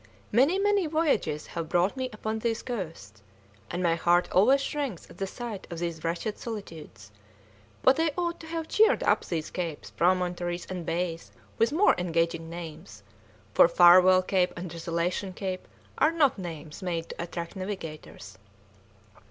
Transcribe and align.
Many, 0.31 0.57
many 0.57 0.87
voyages 0.87 1.45
have 1.45 1.69
brought 1.69 1.95
me 1.95 2.09
upon 2.11 2.39
these 2.39 2.63
coasts, 2.63 3.21
and 3.69 3.83
my 3.83 3.93
heart 3.93 4.27
always 4.31 4.59
shrinks 4.61 5.07
at 5.11 5.19
the 5.19 5.27
sight 5.27 5.67
of 5.69 5.77
these 5.77 6.03
wretched 6.03 6.39
solitudes; 6.39 7.11
but 7.83 7.97
they 7.97 8.09
ought 8.17 8.39
to 8.39 8.47
have 8.47 8.67
cheered 8.67 9.03
up 9.03 9.23
these 9.25 9.51
capes, 9.51 9.91
promontories, 9.91 10.65
and 10.65 10.87
bays 10.87 11.31
with 11.59 11.71
more 11.71 11.93
engaging 11.99 12.49
names, 12.49 13.03
for 13.53 13.67
Farewell 13.67 14.23
Cape 14.23 14.51
and 14.57 14.71
Desolation 14.71 15.33
Cape 15.33 15.67
are 15.99 16.11
not 16.11 16.39
names 16.39 16.81
made 16.81 17.09
to 17.09 17.21
attract 17.21 17.55
navigators." 17.55 18.39